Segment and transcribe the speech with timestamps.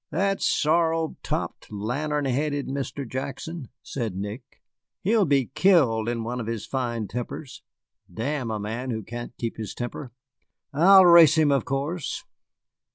[0.09, 3.07] "That sorrel topped, lantern headed Mr.
[3.07, 4.59] Jackson?" said Nick.
[5.03, 7.61] "He'll be killed in one of his fine tempers.
[8.11, 10.11] Damn a man who can't keep his temper.
[10.73, 12.23] I'll race him, of course.